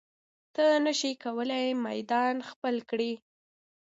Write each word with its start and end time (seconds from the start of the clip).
ته 0.55 0.65
نشې 0.85 1.11
کولی 1.23 1.67
میدان 1.85 2.35
خپل 2.49 2.75
کړې. 2.89 3.13